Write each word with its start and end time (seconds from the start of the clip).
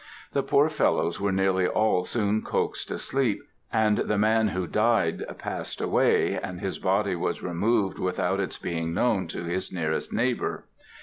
The 0.33 0.41
poor 0.41 0.67
fellows 0.67 1.21
were 1.21 1.31
nearly 1.31 1.67
all 1.67 2.05
soon 2.05 2.41
coaxed 2.41 2.89
asleep, 2.89 3.43
and 3.71 3.99
the 3.99 4.17
man 4.17 4.47
who 4.47 4.65
died 4.65 5.23
passed 5.37 5.79
away, 5.79 6.33
and 6.39 6.59
his 6.59 6.79
body 6.79 7.15
was 7.15 7.43
removed 7.43 7.99
without 7.99 8.39
its 8.39 8.57
being 8.57 8.95
known 8.95 9.27
to 9.27 9.43
his 9.43 9.71
nearest 9.71 10.11
neighbor. 10.11 10.65